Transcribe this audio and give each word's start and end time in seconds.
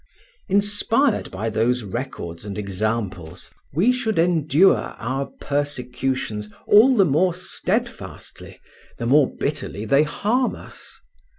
Inspired 0.49 1.29
by 1.29 1.51
those 1.51 1.83
records 1.83 2.43
and 2.43 2.57
examples, 2.57 3.51
we 3.71 3.91
should 3.91 4.17
endure 4.17 4.75
our 4.97 5.27
persecutions 5.27 6.49
all 6.65 6.95
the 6.95 7.05
more 7.05 7.35
steadfastly 7.35 8.59
the 8.97 9.05
more 9.05 9.29
bitterly 9.37 9.85
they 9.85 10.01
harm 10.01 10.55
us. 10.55 10.99